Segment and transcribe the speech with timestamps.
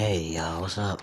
[0.00, 1.02] Hey y'all, what's up?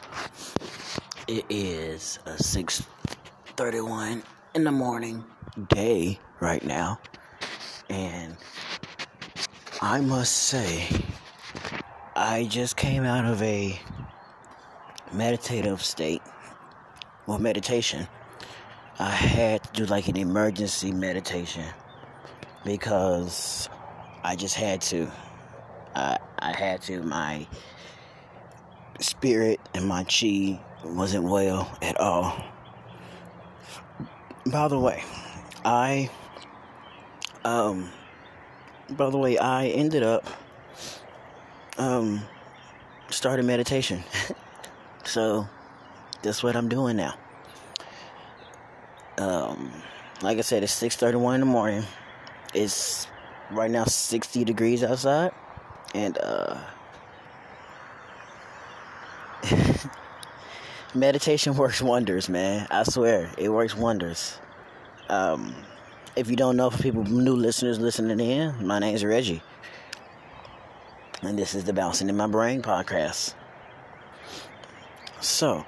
[1.27, 4.23] It is a 6:31
[4.55, 5.23] in the morning
[5.67, 6.99] day right now,
[7.91, 8.35] and
[9.83, 10.87] I must say
[12.15, 13.79] I just came out of a
[15.13, 16.23] meditative state,
[17.27, 18.07] well, meditation.
[18.97, 21.67] I had to do like an emergency meditation
[22.65, 23.69] because
[24.23, 25.07] I just had to.
[25.93, 27.03] I I had to.
[27.03, 27.45] My
[28.99, 32.35] spirit and my chi wasn't well at all.
[34.45, 35.03] By the way,
[35.65, 36.09] I
[37.43, 37.89] um
[38.89, 40.25] by the way, I ended up
[41.77, 42.21] um
[43.09, 44.03] starting meditation.
[45.03, 45.47] so
[46.21, 47.15] that's what I'm doing now.
[49.17, 49.71] Um
[50.21, 51.83] like I said, it's six thirty one in the morning.
[52.53, 53.07] It's
[53.51, 55.31] right now sixty degrees outside
[55.93, 56.57] and uh
[60.93, 62.67] meditation works wonders, man.
[62.69, 64.37] I swear, it works wonders.
[65.09, 65.55] Um,
[66.15, 69.41] if you don't know, for people, new listeners listening in, my name is Reggie.
[71.21, 73.33] And this is the Bouncing in My Brain podcast.
[75.19, 75.65] So,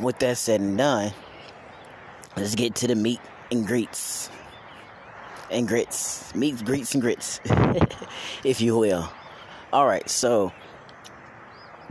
[0.00, 1.12] with that said and done,
[2.36, 4.30] let's get to the meat and greets.
[5.50, 6.34] And grits.
[6.34, 7.40] Meats, greets, and grits,
[8.44, 9.10] if you will.
[9.72, 10.52] Alright, so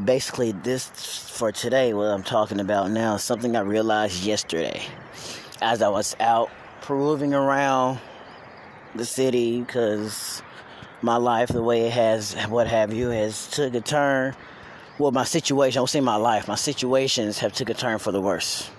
[0.03, 0.87] basically this
[1.37, 4.81] for today what i'm talking about now is something i realized yesterday.
[5.61, 6.51] As i was out
[6.87, 7.99] roving around
[8.95, 10.41] the city because
[11.01, 14.35] my life the way it has what have you has took a turn.
[14.99, 18.11] Well my situation i will say my life my situations have took a turn for
[18.11, 18.69] the worse.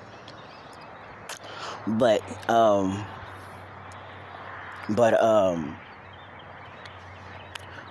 [1.86, 3.04] But um
[4.88, 5.76] but um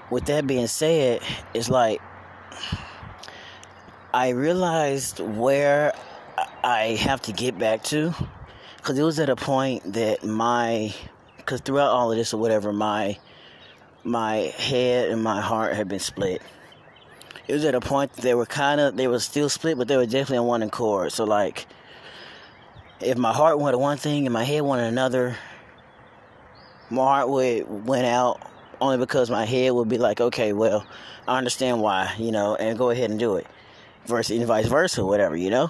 [0.10, 1.22] with that being said
[1.54, 2.02] it's like
[4.18, 5.94] I realized where
[6.64, 8.16] I have to get back to
[8.78, 10.92] because it was at a point that my
[11.38, 13.20] because throughout all of this or whatever my
[14.04, 16.42] my head and my heart had been split.
[17.48, 19.88] It was at a point that they were kind of they were still split, but
[19.88, 21.12] they were definitely on one accord.
[21.12, 21.68] So like,
[23.00, 25.38] if my heart wanted one thing and my head wanted another,
[26.90, 28.42] my heart would went out
[28.82, 30.88] only because my head would be like, okay, well,
[31.28, 33.46] I understand why, you know, and go ahead and do it
[34.06, 35.70] versus and vice versa, whatever, you know?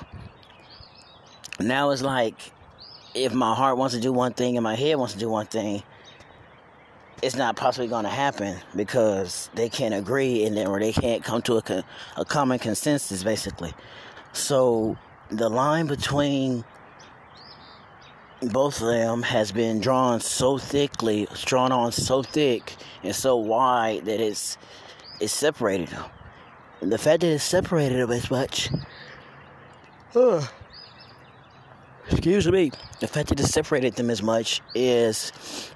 [1.60, 2.36] Now it's like
[3.16, 5.48] if my heart wants to do one thing and my head wants to do one
[5.48, 5.82] thing,
[7.24, 11.24] it's not possibly going to happen because they can't agree and then or they can't
[11.24, 11.84] come to a,
[12.16, 13.74] a common consensus basically.
[14.34, 14.98] So
[15.30, 16.64] the line between
[18.42, 24.06] both of them has been drawn so thickly, drawn on so thick and so wide
[24.06, 24.58] that it's
[25.20, 26.06] it's separated them
[26.82, 28.70] the fact that it separated them as much.
[30.16, 30.46] Uh,
[32.10, 32.72] excuse me.
[33.00, 35.72] The fact that it separated them as much is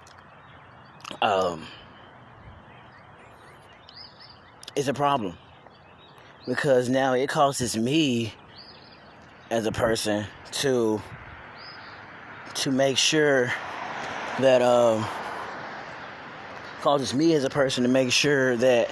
[1.21, 1.65] um
[4.75, 5.37] is a problem.
[6.47, 8.33] Because now it causes me
[9.49, 11.01] as a person to
[12.53, 13.53] to make sure
[14.39, 15.05] that um
[16.81, 18.89] causes me as a person to make sure that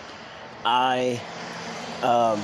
[0.64, 1.20] I
[2.04, 2.42] um,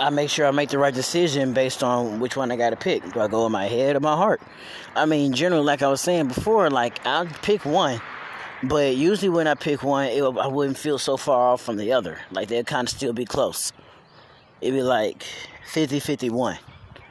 [0.00, 2.76] I make sure I make the right decision based on which one I got to
[2.76, 3.12] pick.
[3.12, 4.40] Do I go with my head or my heart?
[4.94, 8.00] I mean, generally, like I was saying before, like I'll pick one,
[8.62, 11.92] but usually when I pick one, it, I wouldn't feel so far off from the
[11.92, 12.18] other.
[12.30, 13.72] Like they'd kind of still be close.
[14.60, 15.24] It'd be like
[15.72, 16.58] 50 51.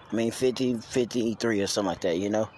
[0.09, 2.49] I mean, 50 53 or something like that, you know?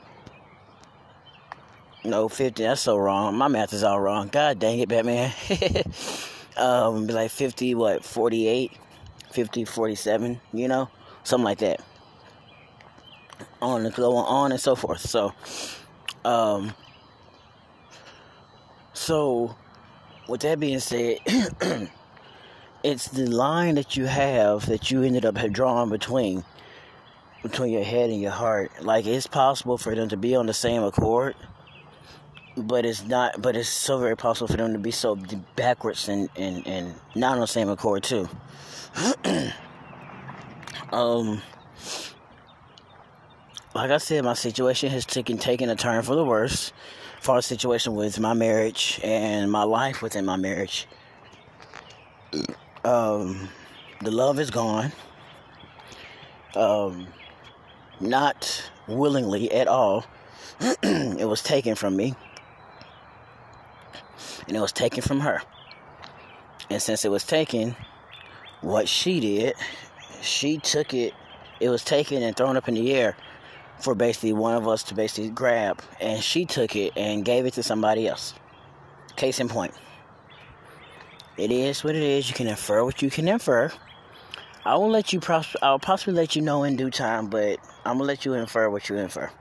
[2.04, 3.36] No, 50, that's so wrong.
[3.36, 4.30] My math is all wrong.
[4.30, 5.34] God dang it, Batman.
[6.58, 8.72] um, be like 50, what, 48,
[9.32, 10.90] 50, 47, you know?
[11.24, 11.82] Something like that.
[13.62, 15.02] On and go on and so forth.
[15.02, 15.34] So,
[16.24, 16.74] um,
[18.94, 19.56] so
[20.30, 21.18] with that being said,
[22.84, 26.46] it's the line that you have that you ended up drawn between
[27.44, 28.72] between your head and your heart.
[28.82, 31.36] Like it's possible for them to be on the same accord
[32.58, 35.18] but it's not but it's so very possible for them to be so
[35.56, 38.28] backwards and and, and not on the same accord too.
[40.92, 41.44] Um
[43.76, 46.74] like i said my situation has taken taken a turn for the worse.
[47.22, 50.88] For the situation with my marriage and my life within my marriage
[52.84, 53.50] um
[54.02, 54.92] the love is gone.
[56.56, 57.08] Um
[58.00, 60.06] not willingly at all.
[60.82, 62.16] It was taken from me
[64.48, 65.42] and it was taken from her.
[66.70, 67.76] And since it was taken,
[68.62, 69.56] what she did,
[70.22, 71.14] she took it,
[71.60, 73.16] it was taken and thrown up in the air
[73.80, 75.82] for basically one of us to basically grab.
[76.00, 78.34] And she took it and gave it to somebody else.
[79.16, 79.74] Case in point.
[81.38, 82.30] It is what it is.
[82.30, 83.72] You can infer what you can infer.
[84.66, 87.98] I will let you, pros- I'll possibly let you know in due time, but I'm
[87.98, 89.32] gonna let you infer what you infer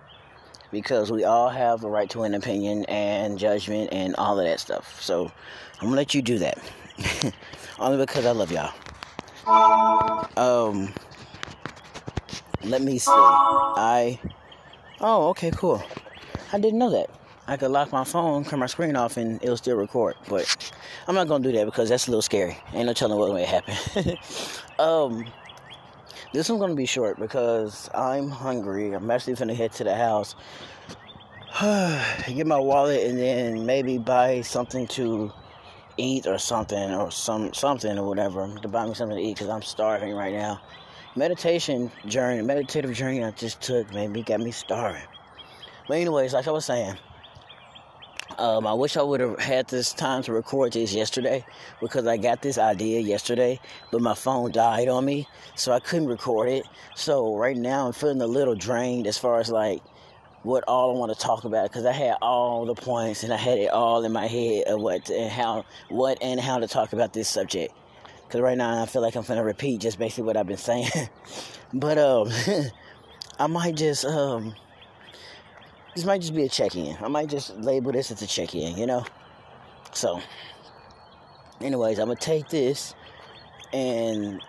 [0.70, 4.61] because we all have a right to an opinion and judgment and all of that
[4.61, 5.00] stuff.
[5.00, 5.31] So
[5.81, 6.59] I'm gonna let you do that.
[7.79, 8.73] Only because I love y'all.
[10.37, 10.93] Um,
[12.65, 13.11] let me see.
[13.11, 14.19] I.
[15.00, 15.82] Oh, okay, cool.
[16.53, 17.11] I didn't know that.
[17.47, 20.17] I could lock my phone, turn my screen off, and it'll still record.
[20.29, 20.73] But
[21.06, 22.59] I'm not gonna do that because that's a little scary.
[22.75, 24.19] Ain't no telling what may happen.
[24.79, 25.25] um,
[26.33, 28.93] this one's gonna be short because I'm hungry.
[28.93, 30.35] I'm actually gonna head to the house,
[31.61, 35.33] get my wallet, and then maybe buy something to
[35.97, 39.49] eat or something or some something or whatever to buy me something to eat because
[39.49, 40.61] I'm starving right now.
[41.17, 45.03] Meditation journey, meditative journey I just took, maybe got me starving.
[45.89, 46.97] But anyways, like I was saying,
[48.38, 51.44] um, I wish I would have had this time to record this yesterday
[51.81, 53.58] because I got this idea yesterday,
[53.90, 55.26] but my phone died on me,
[55.56, 56.64] so I couldn't record it.
[56.94, 59.82] So right now I'm feeling a little drained as far as like
[60.44, 63.37] what all I want to talk about because I had all the points and I
[63.37, 66.93] had it all in my head of what and how what and how to talk
[66.93, 67.75] about this subject.
[68.26, 70.91] Because right now I feel like I'm gonna repeat just basically what I've been saying,
[71.73, 72.31] but um,
[73.38, 74.55] I might just um
[75.94, 76.96] this might just be a check-in.
[77.02, 79.05] I might just label this as a check-in, you know.
[79.93, 80.20] So,
[81.61, 82.94] anyways, I'm gonna take this
[83.73, 84.40] and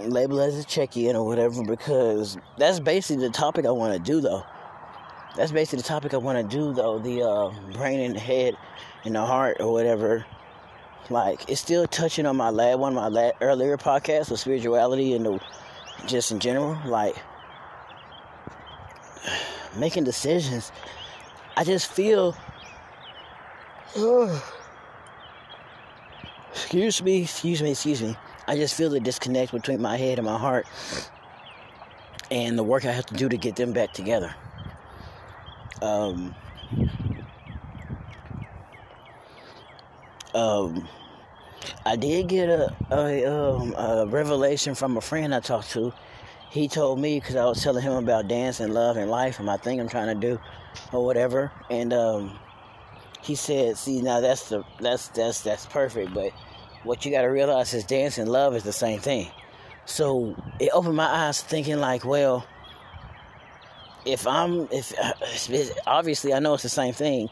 [0.00, 3.98] label it as a check-in or whatever because that's basically the topic I want to
[3.98, 4.44] do, though.
[5.36, 6.98] That's basically the topic I want to do, though.
[6.98, 8.56] The uh, brain and the head
[9.04, 10.24] and the heart or whatever.
[11.10, 15.14] Like it's still touching on my lab one of my lab, earlier podcasts with spirituality
[15.14, 15.40] and the,
[16.06, 17.16] just in general, like
[19.76, 20.72] making decisions,
[21.56, 22.36] I just feel.
[26.50, 28.16] excuse me, excuse me, excuse me.
[28.48, 30.66] I just feel the disconnect between my head and my heart
[32.30, 34.34] and the work I have to do to get them back together.
[35.82, 36.34] Um,
[40.34, 40.88] um,
[41.84, 45.92] I did get a, a, um, a revelation from a friend I talked to
[46.52, 49.46] he told me because I was telling him about dance and love and life and
[49.46, 50.38] my thing I'm trying to do
[50.92, 51.50] or whatever.
[51.70, 52.38] And um,
[53.22, 56.30] he said, "See, now that's the that's that's that's perfect, but
[56.84, 59.30] what you got to realize is dance and love is the same thing."
[59.86, 62.46] So it opened my eyes thinking like, well,
[64.04, 64.92] if I'm if
[65.86, 67.30] obviously I know it's the same thing,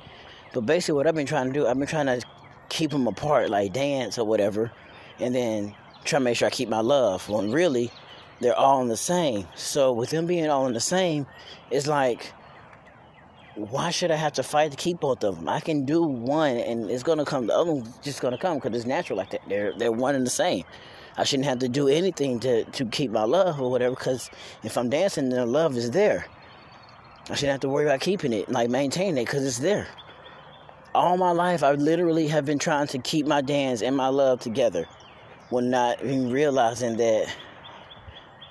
[0.55, 2.23] but basically what I've been trying to do, I've been trying to
[2.71, 4.73] keep them apart, like dance or whatever,
[5.19, 5.75] and then
[6.05, 7.29] try to make sure I keep my love.
[7.29, 7.93] When really
[8.41, 9.47] they're all in the same.
[9.55, 11.27] So with them being all in the same,
[11.71, 12.33] it's like,
[13.55, 15.49] why should I have to fight to keep both of them?
[15.49, 17.47] I can do one, and it's gonna come.
[17.47, 19.43] The other one's just gonna come because it's natural like that.
[19.49, 20.65] They're they're one and the same.
[21.17, 23.95] I shouldn't have to do anything to to keep my love or whatever.
[23.95, 24.31] Because
[24.63, 26.27] if I'm dancing, the love is there.
[27.29, 29.87] I shouldn't have to worry about keeping it, like maintaining it, because it's there.
[30.95, 34.41] All my life, I literally have been trying to keep my dance and my love
[34.41, 34.87] together,
[35.51, 37.33] when not even realizing that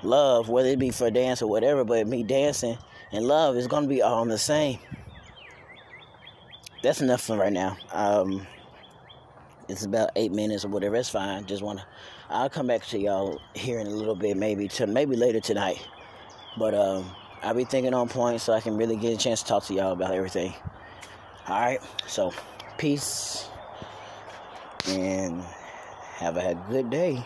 [0.03, 2.77] love, whether it be for dance or whatever, but me dancing
[3.11, 4.79] and love is going to be all the same.
[6.81, 7.77] That's enough for right now.
[7.91, 8.47] Um,
[9.67, 10.95] it's about eight minutes or whatever.
[10.95, 11.45] That's fine.
[11.45, 11.85] Just want to.
[12.29, 15.85] I'll come back to y'all here in a little bit, maybe to maybe later tonight.
[16.57, 17.09] But um,
[17.43, 19.73] I'll be thinking on point so I can really get a chance to talk to
[19.73, 20.53] y'all about everything.
[21.47, 21.81] All right.
[22.07, 22.33] So,
[22.77, 23.47] peace
[24.87, 25.43] and
[26.17, 27.23] have a good day.